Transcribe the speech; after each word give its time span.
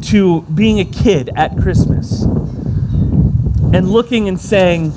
to 0.05 0.41
being 0.45 0.81
a 0.81 0.85
kid 0.87 1.29
at 1.37 1.59
Christmas 1.59 2.23
and 2.23 3.91
looking 3.91 4.27
and 4.27 4.41
saying, 4.41 4.93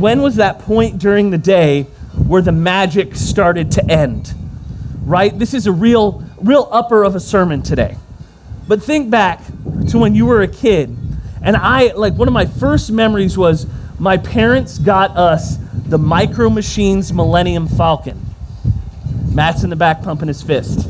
when 0.00 0.22
was 0.22 0.36
that 0.36 0.60
point 0.60 0.98
during 0.98 1.28
the 1.28 1.36
day 1.36 1.82
where 2.26 2.40
the 2.40 2.50
magic 2.50 3.14
started 3.14 3.72
to 3.72 3.84
end? 3.90 4.32
Right? 5.04 5.38
This 5.38 5.52
is 5.52 5.66
a 5.66 5.72
real, 5.72 6.24
real 6.40 6.66
upper 6.72 7.04
of 7.04 7.14
a 7.14 7.20
sermon 7.20 7.62
today. 7.62 7.98
But 8.68 8.82
think 8.82 9.10
back 9.10 9.42
to 9.88 9.98
when 9.98 10.14
you 10.14 10.26
were 10.26 10.42
a 10.42 10.48
kid. 10.48 10.96
And 11.42 11.56
I, 11.56 11.92
like, 11.92 12.14
one 12.14 12.28
of 12.28 12.34
my 12.34 12.46
first 12.46 12.90
memories 12.90 13.38
was 13.38 13.66
my 13.98 14.16
parents 14.16 14.78
got 14.78 15.16
us 15.16 15.56
the 15.86 15.98
Micro 15.98 16.50
Machines 16.50 17.12
Millennium 17.12 17.68
Falcon. 17.68 18.20
Matt's 19.32 19.62
in 19.62 19.70
the 19.70 19.76
back 19.76 20.02
pumping 20.02 20.28
his 20.28 20.42
fist. 20.42 20.86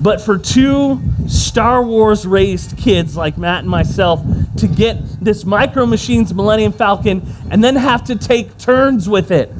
But 0.00 0.20
for 0.20 0.38
two 0.38 1.00
Star 1.26 1.82
Wars 1.82 2.26
raised 2.26 2.76
kids 2.76 3.16
like 3.16 3.36
Matt 3.38 3.60
and 3.60 3.68
myself 3.68 4.24
to 4.58 4.66
get 4.66 4.96
this 5.20 5.44
Micro 5.44 5.86
Machines 5.86 6.32
Millennium 6.32 6.72
Falcon 6.72 7.22
and 7.50 7.62
then 7.62 7.76
have 7.76 8.04
to 8.04 8.16
take 8.16 8.58
turns 8.58 9.08
with 9.08 9.30
it. 9.30 9.52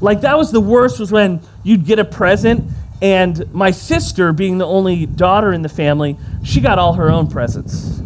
Like 0.00 0.20
that 0.22 0.36
was 0.36 0.52
the 0.52 0.60
worst 0.60 1.00
was 1.00 1.10
when 1.10 1.40
you'd 1.62 1.84
get 1.84 1.98
a 1.98 2.04
present 2.04 2.70
and 3.00 3.52
my 3.52 3.70
sister, 3.70 4.32
being 4.32 4.58
the 4.58 4.66
only 4.66 5.06
daughter 5.06 5.52
in 5.52 5.62
the 5.62 5.68
family, 5.68 6.16
she 6.44 6.60
got 6.60 6.78
all 6.78 6.94
her 6.94 7.10
own 7.10 7.28
presents. 7.28 8.00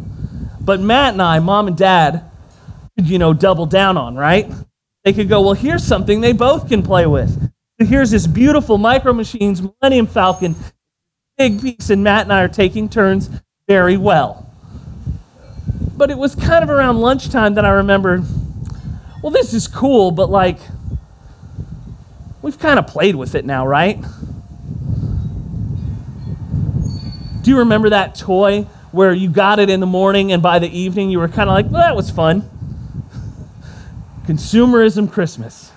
But 0.61 0.81
Matt 0.81 1.15
and 1.15 1.23
I, 1.23 1.39
mom 1.39 1.69
and 1.69 1.77
dad, 1.77 2.31
could, 2.97 3.09
you 3.09 3.19
know, 3.19 3.33
double 3.33 3.67
down 3.67 3.97
on, 3.97 4.17
right? 4.17 4.51
They 5.05 5.13
could 5.13 5.29
go, 5.29 5.41
well, 5.41 5.55
here's 5.55 5.83
something 5.83 6.21
they 6.21 6.33
both 6.33 6.69
can 6.69 6.83
play 6.83 7.07
with. 7.07 7.51
Here's 7.79 8.11
this 8.11 8.27
beautiful 8.27 8.79
Micro 8.79 9.13
Machines 9.13 9.61
Millennium 9.63 10.07
Falcon, 10.07 10.55
big 11.37 11.61
piece, 11.61 11.91
and 11.91 12.05
Matt 12.05 12.23
and 12.23 12.33
I 12.33 12.43
are 12.43 12.49
taking 12.49 12.89
turns 12.89 13.29
very 13.67 13.97
well. 13.97 14.49
But 15.97 16.11
it 16.11 16.19
was 16.19 16.35
kind 16.35 16.63
of 16.63 16.71
around 16.71 17.01
lunchtime 17.01 17.55
that 17.55 17.65
I 17.65 17.71
remembered, 17.71 18.25
well, 19.23 19.33
this 19.33 19.55
is 19.55 19.67
cool, 19.67 20.11
but 20.11 20.31
like, 20.31 20.59
we've 22.43 22.59
kind 22.59 22.79
of 22.79 22.87
played 22.87 23.17
with 23.17 23.35
it 23.35 23.45
now, 23.45 23.67
right? 23.67 24.05
Do 27.43 27.51
you 27.51 27.59
remember 27.59 27.91
that 27.91 28.15
toy 28.15 28.63
where 28.93 29.13
you 29.13 29.29
got 29.29 29.59
it 29.59 29.69
in 29.69 29.81
the 29.81 29.87
morning 29.87 30.33
and 30.33 30.43
by 30.43 30.59
the 30.59 30.69
evening 30.69 31.11
you 31.11 31.19
were 31.19 31.29
kind 31.29 31.49
of 31.49 31.55
like, 31.55 31.67
well, 31.67 31.81
that 31.81 31.97
was 31.97 32.11
fun? 32.11 32.49
Consumerism 34.27 35.11
Christmas. 35.11 35.73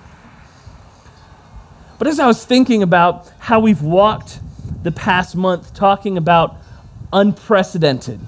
But 1.97 2.07
as 2.07 2.19
I 2.19 2.27
was 2.27 2.45
thinking 2.45 2.83
about 2.83 3.31
how 3.39 3.59
we've 3.59 3.81
walked 3.81 4.39
the 4.83 4.91
past 4.91 5.35
month 5.35 5.73
talking 5.73 6.17
about 6.17 6.57
unprecedented, 7.11 8.19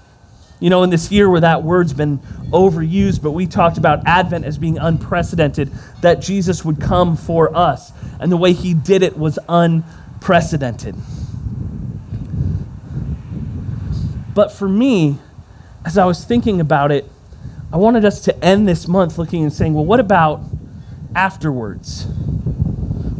you 0.60 0.70
know, 0.72 0.82
in 0.82 0.90
this 0.90 1.12
year 1.12 1.30
where 1.30 1.42
that 1.42 1.62
word's 1.62 1.94
been 1.94 2.18
overused, 2.52 3.22
but 3.22 3.32
we 3.32 3.46
talked 3.46 3.78
about 3.78 4.08
Advent 4.08 4.46
as 4.46 4.58
being 4.58 4.80
unprecedented, 4.80 5.72
that 6.02 6.22
Jesus 6.22 6.66
would 6.66 6.82
come 6.82 7.16
for 7.16 7.56
us. 7.56 7.92
And 8.20 8.32
the 8.32 8.38
way 8.38 8.54
he 8.54 8.74
did 8.74 9.04
it 9.04 9.16
was 9.18 9.38
unprecedented. 9.48 10.96
But 14.38 14.52
for 14.52 14.70
me, 14.70 15.18
as 15.84 15.98
I 15.98 16.06
was 16.06 16.24
thinking 16.24 16.62
about 16.62 16.92
it, 16.92 17.10
I 17.74 17.78
wanted 17.78 18.06
us 18.06 18.22
to 18.26 18.46
end 18.46 18.68
this 18.68 18.88
month 18.88 19.18
looking 19.18 19.42
and 19.42 19.52
saying, 19.52 19.74
well, 19.74 19.84
what 19.84 20.00
about 20.00 20.44
afterwards? 21.16 22.06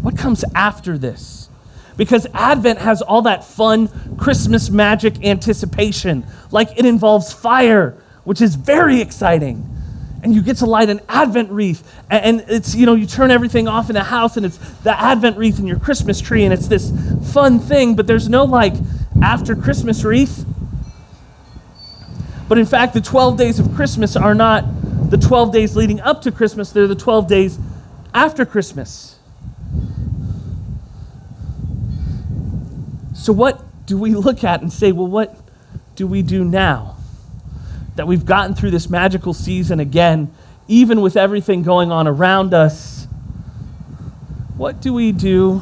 What 0.04 0.16
comes 0.16 0.46
after 0.54 0.96
this? 0.96 1.50
Because 1.98 2.28
Advent 2.36 2.78
has 2.78 3.02
all 3.02 3.24
that 3.24 3.44
fun 3.44 3.90
Christmas 4.18 4.70
magic 4.70 5.26
anticipation. 5.26 6.24
Like 6.52 6.78
it 6.78 6.86
involves 6.86 7.34
fire, 7.34 7.98
which 8.24 8.40
is 8.40 8.54
very 8.54 9.02
exciting. 9.02 9.68
And 10.22 10.36
you 10.36 10.44
get 10.44 10.58
to 10.58 10.68
light 10.68 10.90
an 10.92 11.02
Advent 11.10 11.50
wreath. 11.50 11.82
And 12.12 12.46
it's, 12.48 12.76
you 12.76 12.86
know, 12.86 12.94
you 12.94 13.08
turn 13.08 13.32
everything 13.32 13.68
off 13.68 13.90
in 13.90 13.96
the 13.96 14.04
house 14.04 14.38
and 14.38 14.46
it's 14.46 14.60
the 14.84 14.96
Advent 14.96 15.36
wreath 15.36 15.58
in 15.58 15.66
your 15.66 15.80
Christmas 15.80 16.22
tree. 16.22 16.44
And 16.44 16.54
it's 16.54 16.68
this 16.68 16.92
fun 17.34 17.58
thing, 17.58 17.96
but 17.96 18.06
there's 18.06 18.30
no 18.30 18.46
like 18.46 18.76
after 19.20 19.56
Christmas 19.56 20.04
wreath. 20.04 20.47
But 22.48 22.58
in 22.58 22.66
fact, 22.66 22.94
the 22.94 23.02
12 23.02 23.38
days 23.38 23.60
of 23.60 23.74
Christmas 23.76 24.16
are 24.16 24.36
not 24.36 24.66
the 25.10 25.18
12 25.18 25.54
days 25.54 25.76
leading 25.76 26.02
up 26.02 26.22
to 26.24 26.32
Christmas, 26.32 26.72
they're 26.72 26.88
the 26.88 26.96
12 26.96 27.28
days 27.28 27.58
after 28.14 28.46
Christmas. 28.46 29.20
So, 33.14 33.32
what 33.34 33.64
do 33.86 33.98
we 33.98 34.16
look 34.16 34.44
at 34.44 34.62
and 34.62 34.72
say, 34.72 34.92
well, 34.92 35.08
what 35.08 35.38
do 35.96 36.08
we 36.08 36.22
do 36.22 36.44
now? 36.44 36.98
That 37.96 38.08
we've 38.08 38.26
gotten 38.26 38.54
through 38.54 38.72
this 38.72 38.90
magical 38.90 39.34
season 39.34 39.80
again, 39.80 40.34
even 40.68 41.02
with 41.02 41.16
everything 41.16 41.64
going 41.64 41.92
on 41.92 42.08
around 42.08 42.54
us. 42.54 43.06
What 44.58 44.82
do 44.82 44.94
we 44.94 45.12
do 45.12 45.62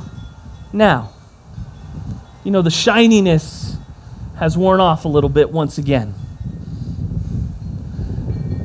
now? 0.74 1.12
You 2.44 2.52
know, 2.52 2.62
the 2.62 2.72
shininess 2.72 3.78
has 4.38 4.58
worn 4.58 4.80
off 4.80 5.06
a 5.06 5.08
little 5.08 5.30
bit 5.30 5.52
once 5.52 5.78
again. 5.78 6.14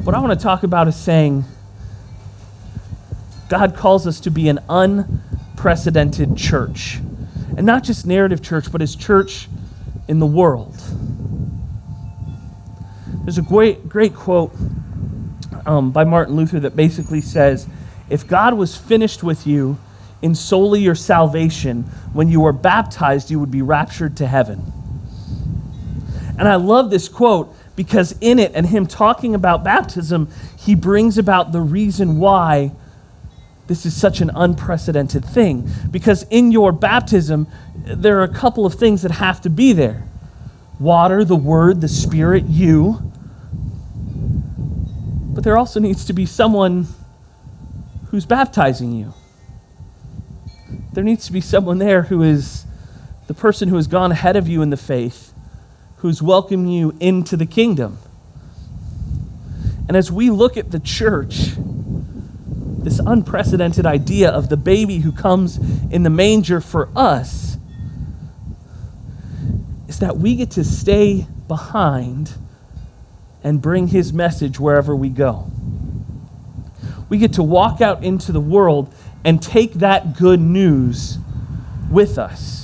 What 0.04 0.14
I 0.14 0.18
want 0.20 0.38
to 0.38 0.42
talk 0.42 0.62
about 0.62 0.88
is 0.88 0.96
saying 0.96 1.44
God 3.50 3.76
calls 3.76 4.06
us 4.06 4.18
to 4.20 4.30
be 4.30 4.48
an 4.48 4.58
unprecedented 4.66 6.38
church. 6.38 7.00
And 7.54 7.66
not 7.66 7.84
just 7.84 8.06
narrative 8.06 8.40
church, 8.40 8.72
but 8.72 8.80
his 8.80 8.96
church 8.96 9.46
in 10.08 10.18
the 10.18 10.26
world. 10.26 10.74
There's 13.24 13.36
a 13.36 13.42
great, 13.42 13.90
great 13.90 14.14
quote 14.14 14.54
um, 15.66 15.90
by 15.90 16.04
Martin 16.04 16.34
Luther 16.34 16.60
that 16.60 16.74
basically 16.74 17.20
says 17.20 17.68
If 18.08 18.26
God 18.26 18.54
was 18.54 18.74
finished 18.74 19.22
with 19.22 19.46
you 19.46 19.78
in 20.22 20.34
solely 20.34 20.80
your 20.80 20.94
salvation, 20.94 21.82
when 22.14 22.28
you 22.30 22.40
were 22.40 22.54
baptized, 22.54 23.30
you 23.30 23.38
would 23.38 23.50
be 23.50 23.60
raptured 23.60 24.16
to 24.16 24.26
heaven. 24.26 24.72
And 26.38 26.48
I 26.48 26.54
love 26.54 26.88
this 26.88 27.06
quote 27.06 27.54
because 27.80 28.14
in 28.20 28.38
it 28.38 28.52
and 28.54 28.66
him 28.66 28.86
talking 28.86 29.34
about 29.34 29.64
baptism, 29.64 30.28
he 30.58 30.74
brings 30.74 31.16
about 31.16 31.50
the 31.50 31.62
reason 31.62 32.18
why 32.18 32.72
this 33.68 33.86
is 33.86 33.98
such 33.98 34.20
an 34.20 34.30
unprecedented 34.34 35.24
thing. 35.24 35.66
Because 35.90 36.24
in 36.24 36.52
your 36.52 36.72
baptism, 36.72 37.46
there 37.74 38.18
are 38.18 38.22
a 38.22 38.34
couple 38.34 38.66
of 38.66 38.74
things 38.74 39.00
that 39.00 39.12
have 39.12 39.40
to 39.40 39.48
be 39.48 39.72
there 39.72 40.06
water, 40.78 41.24
the 41.24 41.34
word, 41.34 41.80
the 41.80 41.88
spirit, 41.88 42.44
you. 42.44 43.00
But 45.32 45.42
there 45.42 45.56
also 45.56 45.80
needs 45.80 46.04
to 46.04 46.12
be 46.12 46.26
someone 46.26 46.86
who's 48.08 48.26
baptizing 48.26 48.92
you. 48.92 49.14
There 50.92 51.02
needs 51.02 51.24
to 51.28 51.32
be 51.32 51.40
someone 51.40 51.78
there 51.78 52.02
who 52.02 52.22
is 52.22 52.66
the 53.26 53.32
person 53.32 53.70
who 53.70 53.76
has 53.76 53.86
gone 53.86 54.12
ahead 54.12 54.36
of 54.36 54.48
you 54.48 54.60
in 54.60 54.68
the 54.68 54.76
faith, 54.76 55.32
who's 56.00 56.22
welcomed 56.22 56.70
you 56.70 56.96
into 56.98 57.36
the 57.36 57.46
kingdom. 57.46 57.98
And 59.86 59.96
as 59.96 60.10
we 60.10 60.30
look 60.30 60.56
at 60.56 60.70
the 60.70 60.78
church, 60.78 61.52
this 62.82 63.00
unprecedented 63.04 63.84
idea 63.84 64.30
of 64.30 64.48
the 64.48 64.56
baby 64.56 64.98
who 64.98 65.12
comes 65.12 65.58
in 65.90 66.02
the 66.02 66.10
manger 66.10 66.60
for 66.60 66.88
us 66.96 67.58
is 69.88 69.98
that 69.98 70.16
we 70.16 70.36
get 70.36 70.52
to 70.52 70.64
stay 70.64 71.26
behind 71.48 72.34
and 73.42 73.60
bring 73.60 73.88
his 73.88 74.12
message 74.12 74.58
wherever 74.58 74.94
we 74.96 75.08
go. 75.08 75.50
We 77.08 77.18
get 77.18 77.34
to 77.34 77.42
walk 77.42 77.80
out 77.80 78.02
into 78.02 78.32
the 78.32 78.40
world 78.40 78.94
and 79.24 79.42
take 79.42 79.74
that 79.74 80.16
good 80.16 80.40
news 80.40 81.18
with 81.90 82.16
us. 82.16 82.59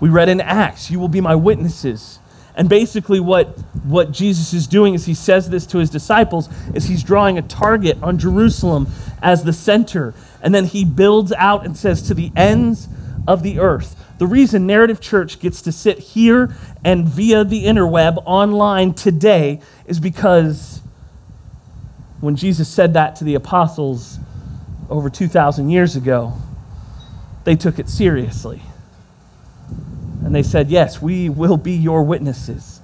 We 0.00 0.08
read 0.08 0.28
in 0.28 0.40
Acts, 0.40 0.90
You 0.90 1.00
will 1.00 1.08
be 1.08 1.20
my 1.20 1.34
witnesses. 1.34 2.18
And 2.54 2.68
basically, 2.68 3.20
what, 3.20 3.56
what 3.84 4.10
Jesus 4.10 4.52
is 4.52 4.66
doing 4.66 4.94
is 4.94 5.06
he 5.06 5.14
says 5.14 5.48
this 5.48 5.64
to 5.66 5.78
his 5.78 5.90
disciples 5.90 6.48
is 6.74 6.86
he's 6.86 7.04
drawing 7.04 7.38
a 7.38 7.42
target 7.42 7.96
on 8.02 8.18
Jerusalem 8.18 8.88
as 9.22 9.44
the 9.44 9.52
center. 9.52 10.12
And 10.42 10.52
then 10.52 10.64
he 10.64 10.84
builds 10.84 11.32
out 11.32 11.64
and 11.64 11.76
says, 11.76 12.02
To 12.02 12.14
the 12.14 12.32
ends 12.34 12.88
of 13.28 13.44
the 13.44 13.60
earth. 13.60 13.94
The 14.18 14.26
reason 14.26 14.66
Narrative 14.66 15.00
Church 15.00 15.38
gets 15.38 15.62
to 15.62 15.72
sit 15.72 15.98
here 15.98 16.52
and 16.84 17.06
via 17.06 17.44
the 17.44 17.64
interweb 17.64 18.20
online 18.26 18.94
today 18.94 19.60
is 19.86 20.00
because 20.00 20.80
when 22.20 22.34
Jesus 22.34 22.68
said 22.68 22.94
that 22.94 23.14
to 23.16 23.24
the 23.24 23.36
apostles 23.36 24.18
over 24.90 25.08
2,000 25.08 25.70
years 25.70 25.94
ago, 25.94 26.32
they 27.44 27.54
took 27.54 27.78
it 27.78 27.88
seriously. 27.88 28.60
And 30.28 30.34
they 30.34 30.42
said, 30.42 30.68
Yes, 30.68 31.00
we 31.00 31.30
will 31.30 31.56
be 31.56 31.72
your 31.72 32.02
witnesses. 32.02 32.82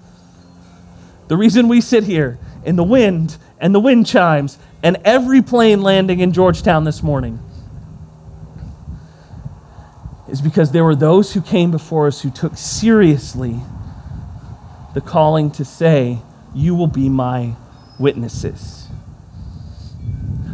The 1.28 1.36
reason 1.36 1.68
we 1.68 1.82
sit 1.82 2.04
here 2.04 2.38
in 2.64 2.76
the 2.76 2.82
wind 2.82 3.36
and 3.60 3.74
the 3.74 3.80
wind 3.80 4.06
chimes 4.06 4.56
and 4.82 4.96
every 5.04 5.42
plane 5.42 5.82
landing 5.82 6.20
in 6.20 6.32
Georgetown 6.32 6.84
this 6.84 7.02
morning 7.02 7.38
is 10.26 10.40
because 10.40 10.72
there 10.72 10.84
were 10.84 10.96
those 10.96 11.34
who 11.34 11.42
came 11.42 11.70
before 11.70 12.06
us 12.06 12.22
who 12.22 12.30
took 12.30 12.56
seriously 12.56 13.60
the 14.94 15.02
calling 15.02 15.50
to 15.50 15.66
say, 15.66 16.20
You 16.54 16.74
will 16.74 16.86
be 16.86 17.10
my 17.10 17.56
witnesses. 17.98 18.88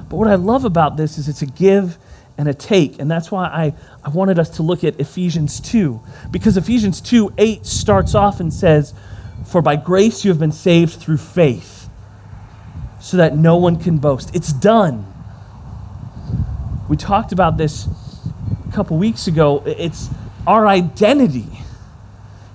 But 0.08 0.16
what 0.16 0.26
I 0.26 0.34
love 0.34 0.64
about 0.64 0.96
this 0.96 1.18
is 1.18 1.28
it's 1.28 1.42
a 1.42 1.46
give 1.46 1.98
and 2.40 2.48
a 2.48 2.54
take. 2.54 2.98
And 2.98 3.10
that's 3.10 3.30
why 3.30 3.44
I, 3.44 3.74
I 4.02 4.08
wanted 4.08 4.38
us 4.38 4.48
to 4.56 4.62
look 4.62 4.82
at 4.82 4.98
Ephesians 4.98 5.60
2. 5.60 6.00
Because 6.30 6.56
Ephesians 6.56 7.02
2 7.02 7.34
8 7.36 7.66
starts 7.66 8.14
off 8.14 8.40
and 8.40 8.52
says, 8.52 8.94
For 9.46 9.60
by 9.60 9.76
grace 9.76 10.24
you 10.24 10.30
have 10.30 10.40
been 10.40 10.50
saved 10.50 10.94
through 10.94 11.18
faith, 11.18 11.90
so 12.98 13.18
that 13.18 13.36
no 13.36 13.58
one 13.58 13.76
can 13.76 13.98
boast. 13.98 14.34
It's 14.34 14.54
done. 14.54 15.06
We 16.88 16.96
talked 16.96 17.32
about 17.32 17.58
this 17.58 17.86
a 18.66 18.72
couple 18.72 18.96
weeks 18.96 19.26
ago. 19.26 19.62
It's 19.66 20.08
our 20.46 20.66
identity. 20.66 21.60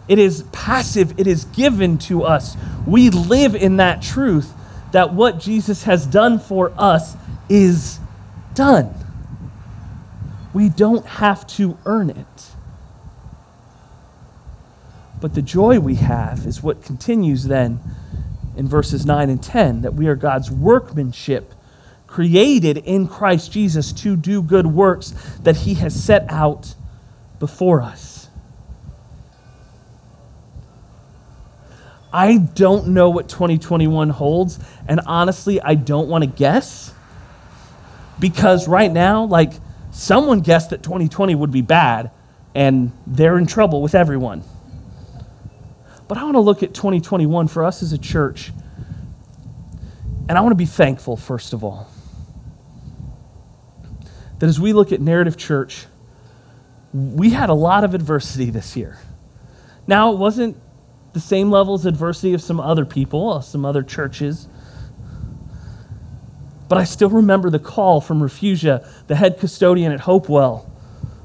It 0.08 0.18
is 0.18 0.44
passive, 0.52 1.20
it 1.20 1.28
is 1.28 1.46
given 1.46 2.00
to 2.00 2.24
us. 2.24 2.58
We 2.88 3.12
live 3.12 3.54
in 3.54 3.78
that 3.78 4.02
truth 4.02 4.52
that 4.94 5.14
what 5.14 5.40
Jesus 5.40 5.84
has 5.84 6.08
done 6.08 6.40
for 6.40 6.74
us 6.76 7.16
is 7.50 8.00
done. 8.56 9.05
We 10.56 10.70
don't 10.70 11.06
have 11.06 11.46
to 11.48 11.78
earn 11.86 12.10
it. 12.10 12.52
But 15.20 15.34
the 15.34 15.42
joy 15.42 15.82
we 15.82 15.96
have 15.96 16.48
is 16.48 16.64
what 16.64 16.82
continues 16.82 17.44
then 17.44 17.82
in 18.56 18.66
verses 18.66 19.06
9 19.06 19.30
and 19.30 19.44
10 19.44 19.82
that 19.82 19.96
we 19.96 20.08
are 20.08 20.16
God's 20.16 20.50
workmanship, 20.50 21.54
created 22.08 22.78
in 22.78 23.06
Christ 23.06 23.52
Jesus 23.52 23.92
to 23.92 24.16
do 24.16 24.42
good 24.42 24.66
works 24.66 25.12
that 25.44 25.58
He 25.58 25.74
has 25.74 25.94
set 25.94 26.26
out 26.32 26.74
before 27.38 27.82
us. 27.82 28.30
I 32.14 32.38
don't 32.38 32.88
know 32.88 33.10
what 33.10 33.28
2021 33.28 34.10
holds, 34.10 34.58
and 34.88 35.02
honestly, 35.06 35.60
I 35.60 35.76
don't 35.76 36.08
want 36.08 36.24
to 36.24 36.30
guess 36.30 36.94
because 38.22 38.70
right 38.70 38.90
now, 38.90 39.26
like, 39.26 39.52
someone 39.96 40.42
guessed 40.42 40.72
that 40.72 40.84
2020 40.84 41.36
would 41.36 41.52
be 41.52 41.62
bad, 41.62 42.12
and 42.54 42.92
they're 43.08 43.38
in 43.38 43.48
trouble 43.48 43.82
with 43.82 43.96
everyone. 43.96 44.44
But 46.08 46.18
I 46.18 46.24
want 46.24 46.36
to 46.36 46.42
look 46.42 46.64
at 46.64 46.74
2021 46.74 47.48
for 47.48 47.64
us 47.64 47.82
as 47.82 47.94
a 47.94 47.98
church, 47.98 48.52
and 50.28 50.38
I 50.38 50.42
want 50.42 50.52
to 50.52 50.58
be 50.58 50.66
thankful, 50.66 51.16
first 51.16 51.54
of 51.54 51.64
all, 51.64 51.88
that 54.40 54.48
as 54.48 54.60
we 54.60 54.74
look 54.74 54.92
at 54.92 55.00
Narrative 55.00 55.38
Church, 55.38 55.86
we 56.94 57.30
had 57.30 57.50
a 57.50 57.54
lot 57.54 57.86
of 57.86 57.94
adversity 57.94 58.50
this 58.50 58.76
year. 58.76 58.98
Now, 59.88 60.12
it 60.12 60.18
wasn't 60.18 60.58
the 61.14 61.22
same 61.22 61.52
levels 61.52 61.86
of 61.86 61.94
adversity 61.94 62.34
of 62.34 62.42
some 62.42 62.60
other 62.60 62.84
people, 62.84 63.42
some 63.42 63.64
other 63.64 63.82
churches. 63.82 64.50
But 66.68 66.78
I 66.78 66.84
still 66.84 67.10
remember 67.10 67.50
the 67.50 67.60
call 67.60 68.02
from 68.02 68.22
Refugia, 68.22 68.88
the 69.08 69.16
head 69.16 69.40
custodian 69.40 69.92
at 69.92 70.02
Hopewell, 70.02 70.72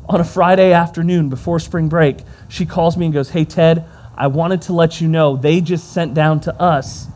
on 0.08 0.20
a 0.20 0.24
Friday 0.24 0.72
afternoon 0.72 1.28
before 1.28 1.58
spring 1.58 1.88
break. 1.88 2.18
She 2.48 2.66
calls 2.66 2.96
me 2.96 3.06
and 3.06 3.14
goes, 3.14 3.30
Hey, 3.30 3.44
Ted, 3.44 3.86
I 4.16 4.26
wanted 4.26 4.62
to 4.62 4.72
let 4.72 5.00
you 5.00 5.08
know 5.08 5.36
they 5.36 5.60
just 5.60 5.92
sent 5.92 6.14
down 6.14 6.40
to 6.40 6.60
us 6.60 7.06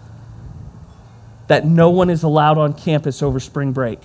that 1.49 1.67
no 1.67 1.91
one 1.91 2.09
is 2.09 2.23
allowed 2.23 2.57
on 2.57 2.73
campus 2.73 3.23
over 3.23 3.39
spring 3.41 3.73
break. 3.73 4.01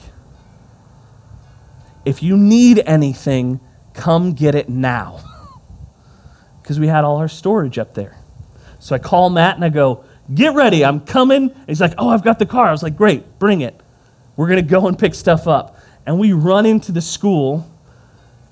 If 2.04 2.22
you 2.22 2.36
need 2.36 2.80
anything, 2.80 3.60
come 3.94 4.34
get 4.34 4.56
it 4.56 4.70
now. 4.70 5.22
Because 6.62 6.80
we 6.80 6.86
had 6.86 7.04
all 7.04 7.18
our 7.18 7.28
storage 7.28 7.80
up 7.80 7.96
there. 7.96 8.16
So 8.78 8.94
I 8.94 9.00
call 9.00 9.32
Matt 9.32 9.56
and 9.56 9.66
I 9.66 9.70
go, 9.70 10.04
Get 10.32 10.54
ready, 10.54 10.86
I'm 10.86 11.00
coming. 11.00 11.50
He's 11.66 11.82
like, 11.82 11.96
Oh, 11.98 12.10
I've 12.10 12.24
got 12.24 12.38
the 12.38 12.46
car. 12.46 12.68
I 12.68 12.72
was 12.72 12.84
like, 12.84 12.96
Great, 12.96 13.40
bring 13.40 13.62
it. 13.62 13.82
We're 14.40 14.48
going 14.48 14.66
to 14.66 14.72
go 14.72 14.88
and 14.88 14.98
pick 14.98 15.16
stuff 15.16 15.50
up. 15.50 15.78
And 16.06 16.18
we 16.18 16.32
run 16.32 16.66
into 16.66 16.94
the 16.94 17.02
school 17.02 17.70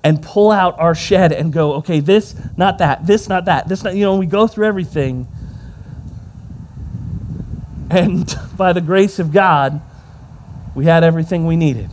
and 0.04 0.22
pull 0.22 0.52
out 0.52 0.78
our 0.82 0.94
shed 0.94 1.32
and 1.32 1.54
go, 1.54 1.76
okay, 1.76 2.02
this, 2.02 2.36
not 2.58 2.80
that, 2.80 3.08
this, 3.08 3.30
not 3.30 3.46
that, 3.46 3.70
this, 3.70 3.86
not, 3.86 3.96
you 3.96 4.02
know, 4.02 4.18
we 4.18 4.26
go 4.26 4.48
through 4.48 4.66
everything. 4.66 5.30
And 7.90 8.36
by 8.58 8.74
the 8.74 8.82
grace 8.82 9.18
of 9.18 9.32
God, 9.32 9.80
we 10.76 10.84
had 10.84 11.06
everything 11.06 11.48
we 11.48 11.56
needed. 11.56 11.90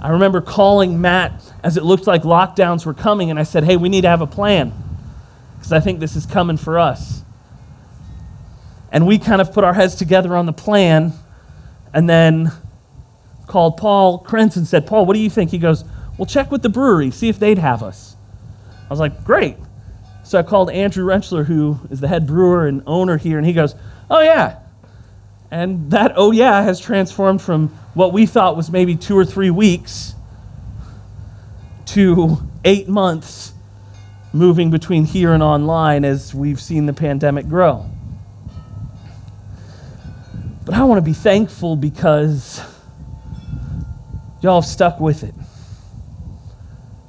I 0.00 0.10
remember 0.10 0.40
calling 0.40 1.00
Matt 1.00 1.40
as 1.62 1.76
it 1.76 1.84
looked 1.84 2.08
like 2.08 2.22
lockdowns 2.24 2.84
were 2.84 2.92
coming, 2.92 3.30
and 3.30 3.38
I 3.38 3.44
said, 3.44 3.62
hey, 3.62 3.76
we 3.76 3.88
need 3.88 4.00
to 4.00 4.08
have 4.08 4.20
a 4.20 4.26
plan 4.26 4.72
because 5.56 5.70
I 5.70 5.78
think 5.78 6.00
this 6.00 6.16
is 6.16 6.26
coming 6.26 6.56
for 6.56 6.76
us. 6.76 7.22
And 8.90 9.06
we 9.06 9.18
kind 9.18 9.40
of 9.40 9.52
put 9.52 9.64
our 9.64 9.74
heads 9.74 9.94
together 9.94 10.36
on 10.36 10.46
the 10.46 10.52
plan 10.52 11.12
and 11.92 12.08
then 12.08 12.52
called 13.46 13.76
Paul 13.76 14.22
Krentz 14.24 14.56
and 14.56 14.66
said, 14.66 14.86
Paul, 14.86 15.06
what 15.06 15.14
do 15.14 15.20
you 15.20 15.30
think? 15.30 15.50
He 15.50 15.58
goes, 15.58 15.84
Well, 16.16 16.26
check 16.26 16.50
with 16.50 16.62
the 16.62 16.68
brewery, 16.68 17.10
see 17.10 17.28
if 17.28 17.38
they'd 17.38 17.58
have 17.58 17.82
us. 17.82 18.16
I 18.84 18.88
was 18.90 19.00
like, 19.00 19.24
Great. 19.24 19.56
So 20.24 20.38
I 20.38 20.42
called 20.42 20.70
Andrew 20.70 21.06
Renchler, 21.06 21.46
who 21.46 21.80
is 21.90 22.00
the 22.00 22.08
head 22.08 22.26
brewer 22.26 22.66
and 22.66 22.82
owner 22.86 23.16
here, 23.16 23.38
and 23.38 23.46
he 23.46 23.52
goes, 23.52 23.74
Oh, 24.10 24.20
yeah. 24.20 24.60
And 25.50 25.90
that, 25.90 26.12
oh, 26.16 26.30
yeah, 26.30 26.62
has 26.62 26.78
transformed 26.78 27.40
from 27.40 27.68
what 27.94 28.12
we 28.12 28.26
thought 28.26 28.56
was 28.56 28.70
maybe 28.70 28.96
two 28.96 29.16
or 29.16 29.24
three 29.24 29.50
weeks 29.50 30.14
to 31.86 32.36
eight 32.64 32.86
months 32.86 33.54
moving 34.34 34.70
between 34.70 35.04
here 35.06 35.32
and 35.32 35.42
online 35.42 36.04
as 36.04 36.34
we've 36.34 36.60
seen 36.60 36.84
the 36.84 36.92
pandemic 36.92 37.48
grow. 37.48 37.90
But 40.68 40.76
I 40.76 40.84
want 40.84 40.98
to 40.98 41.02
be 41.02 41.14
thankful 41.14 41.76
because 41.76 42.60
y'all 44.42 44.60
have 44.60 44.68
stuck 44.68 45.00
with 45.00 45.24
it. 45.24 45.34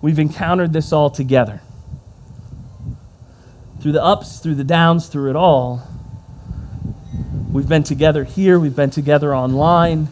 we've 0.02 0.18
encountered 0.18 0.72
this 0.72 0.94
all 0.94 1.10
together. 1.10 1.60
Through 3.82 3.92
the 3.92 4.02
ups, 4.02 4.40
through 4.40 4.56
the 4.56 4.64
downs, 4.64 5.08
through 5.10 5.32
it 5.32 5.36
all, 5.36 5.86
we've 7.52 7.68
been 7.68 7.84
together 7.84 8.24
here, 8.24 8.58
we've 8.58 8.78
been 8.78 8.92
together 8.92 9.36
online, 9.36 10.08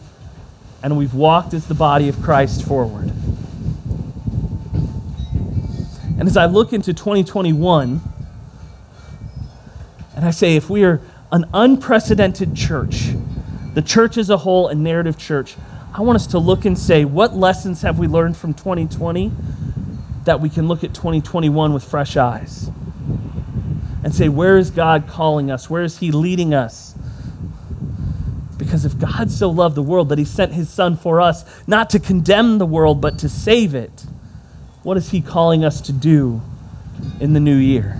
and 0.82 0.98
we've 0.98 1.14
walked 1.14 1.54
as 1.54 1.66
the 1.68 1.74
body 1.74 2.10
of 2.10 2.20
Christ 2.20 2.66
forward. 2.66 3.10
And 6.18 6.28
as 6.28 6.36
I 6.36 6.44
look 6.44 6.74
into 6.74 6.92
2021, 6.92 8.02
and 10.14 10.24
I 10.26 10.32
say, 10.32 10.54
if 10.54 10.68
we 10.68 10.84
are 10.84 11.00
an 11.32 11.46
unprecedented 11.54 12.54
church, 12.54 13.14
the 13.78 13.82
church 13.82 14.18
as 14.18 14.28
a 14.28 14.36
whole, 14.36 14.66
a 14.66 14.74
narrative 14.74 15.16
church, 15.16 15.54
I 15.94 16.00
want 16.00 16.16
us 16.16 16.26
to 16.28 16.40
look 16.40 16.64
and 16.64 16.76
say, 16.76 17.04
what 17.04 17.36
lessons 17.36 17.82
have 17.82 17.96
we 17.96 18.08
learned 18.08 18.36
from 18.36 18.52
2020 18.52 19.30
that 20.24 20.40
we 20.40 20.48
can 20.48 20.66
look 20.66 20.82
at 20.82 20.94
2021 20.94 21.72
with 21.72 21.84
fresh 21.84 22.16
eyes? 22.16 22.72
And 24.02 24.12
say, 24.12 24.28
where 24.28 24.58
is 24.58 24.72
God 24.72 25.06
calling 25.06 25.52
us? 25.52 25.70
Where 25.70 25.84
is 25.84 25.98
He 25.98 26.10
leading 26.10 26.54
us? 26.54 26.96
Because 28.56 28.84
if 28.84 28.98
God 28.98 29.30
so 29.30 29.48
loved 29.48 29.76
the 29.76 29.82
world 29.82 30.08
that 30.08 30.18
He 30.18 30.24
sent 30.24 30.54
His 30.54 30.68
Son 30.68 30.96
for 30.96 31.20
us, 31.20 31.44
not 31.68 31.88
to 31.90 32.00
condemn 32.00 32.58
the 32.58 32.66
world, 32.66 33.00
but 33.00 33.16
to 33.20 33.28
save 33.28 33.76
it, 33.76 34.06
what 34.82 34.96
is 34.96 35.10
He 35.10 35.20
calling 35.20 35.64
us 35.64 35.80
to 35.82 35.92
do 35.92 36.40
in 37.20 37.32
the 37.32 37.38
new 37.38 37.54
year? 37.54 37.96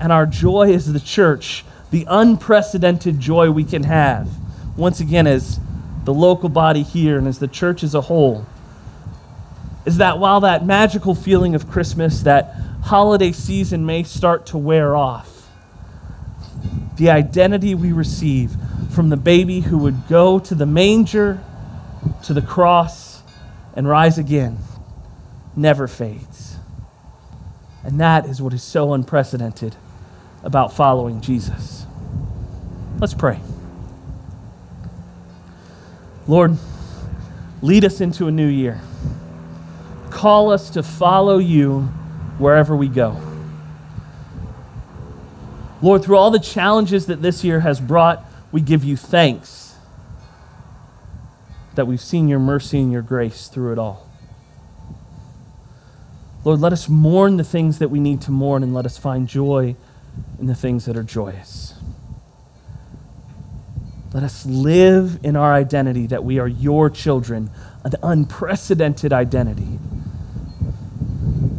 And 0.00 0.10
our 0.10 0.24
joy 0.24 0.72
as 0.72 0.90
the 0.90 0.98
church, 0.98 1.66
the 1.90 2.06
unprecedented 2.08 3.18
joy 3.20 3.50
we 3.50 3.64
can 3.64 3.84
have, 3.84 4.28
once 4.76 5.00
again, 5.00 5.26
as 5.26 5.58
the 6.04 6.14
local 6.14 6.48
body 6.48 6.82
here 6.82 7.18
and 7.18 7.26
as 7.26 7.38
the 7.38 7.48
church 7.48 7.82
as 7.82 7.94
a 7.94 8.00
whole, 8.02 8.46
is 9.84 9.96
that 9.96 10.18
while 10.18 10.40
that 10.40 10.64
magical 10.64 11.14
feeling 11.14 11.54
of 11.54 11.68
Christmas, 11.70 12.22
that 12.22 12.54
holiday 12.82 13.32
season 13.32 13.84
may 13.84 14.02
start 14.02 14.46
to 14.46 14.58
wear 14.58 14.96
off, 14.96 15.48
the 16.96 17.10
identity 17.10 17.74
we 17.74 17.92
receive 17.92 18.52
from 18.90 19.08
the 19.08 19.16
baby 19.16 19.60
who 19.60 19.78
would 19.78 20.06
go 20.08 20.38
to 20.38 20.54
the 20.54 20.66
manger, 20.66 21.42
to 22.24 22.34
the 22.34 22.42
cross, 22.42 23.22
and 23.74 23.88
rise 23.88 24.18
again 24.18 24.58
never 25.56 25.88
fades. 25.88 26.56
And 27.82 27.98
that 28.00 28.26
is 28.26 28.42
what 28.42 28.52
is 28.52 28.62
so 28.62 28.92
unprecedented 28.92 29.76
about 30.42 30.72
following 30.72 31.20
Jesus. 31.20 31.79
Let's 33.00 33.14
pray. 33.14 33.40
Lord, 36.28 36.58
lead 37.62 37.84
us 37.86 38.02
into 38.02 38.26
a 38.26 38.30
new 38.30 38.46
year. 38.46 38.82
Call 40.10 40.52
us 40.52 40.68
to 40.70 40.82
follow 40.82 41.38
you 41.38 41.82
wherever 42.36 42.76
we 42.76 42.88
go. 42.88 43.16
Lord, 45.80 46.04
through 46.04 46.18
all 46.18 46.30
the 46.30 46.38
challenges 46.38 47.06
that 47.06 47.22
this 47.22 47.42
year 47.42 47.60
has 47.60 47.80
brought, 47.80 48.22
we 48.52 48.60
give 48.60 48.84
you 48.84 48.98
thanks 48.98 49.74
that 51.76 51.86
we've 51.86 52.02
seen 52.02 52.28
your 52.28 52.38
mercy 52.38 52.80
and 52.80 52.92
your 52.92 53.00
grace 53.00 53.48
through 53.48 53.72
it 53.72 53.78
all. 53.78 54.06
Lord, 56.44 56.60
let 56.60 56.74
us 56.74 56.86
mourn 56.86 57.38
the 57.38 57.44
things 57.44 57.78
that 57.78 57.88
we 57.88 57.98
need 57.98 58.20
to 58.22 58.30
mourn 58.30 58.62
and 58.62 58.74
let 58.74 58.84
us 58.84 58.98
find 58.98 59.26
joy 59.26 59.74
in 60.38 60.46
the 60.46 60.54
things 60.54 60.84
that 60.84 60.98
are 60.98 61.02
joyous. 61.02 61.79
Let 64.12 64.24
us 64.24 64.44
live 64.44 65.20
in 65.22 65.36
our 65.36 65.54
identity 65.54 66.06
that 66.08 66.24
we 66.24 66.38
are 66.40 66.48
your 66.48 66.90
children, 66.90 67.50
an 67.84 67.92
unprecedented 68.02 69.12
identity. 69.12 69.78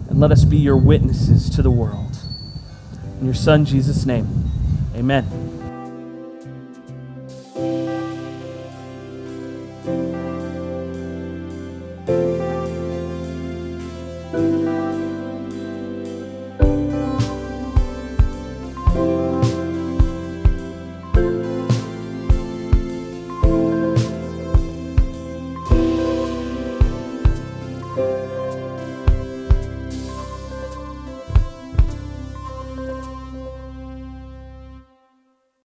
And 0.10 0.20
let 0.20 0.32
us 0.32 0.44
be 0.44 0.58
your 0.58 0.76
witnesses 0.76 1.50
to 1.52 1.62
the 1.62 1.72
world. 1.72 2.18
In 3.20 3.26
your 3.26 3.34
Son, 3.36 3.64
Jesus' 3.64 4.06
name, 4.06 4.52
amen. 4.96 5.41